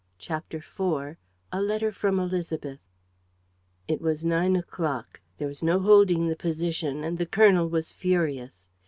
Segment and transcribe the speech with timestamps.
[0.17, 1.17] CHAPTER IV
[1.51, 2.79] A LETTER FROM ÉLISABETH
[3.87, 8.67] It was nine o'clock; there was no holding the position; and the colonel was furious.